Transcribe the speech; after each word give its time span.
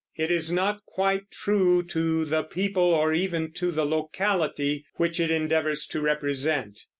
It 0.15 0.31
is 0.31 0.51
not 0.51 0.83
quite 0.87 1.29
true 1.29 1.83
to 1.83 2.25
the 2.25 2.41
people 2.41 2.81
or 2.95 3.13
even 3.13 3.51
to 3.51 3.69
the 3.71 3.85
locality 3.85 4.83
which 4.95 5.19
it 5.19 5.29
endeavors 5.29 5.85
to 5.89 6.01
represent. 6.01 6.85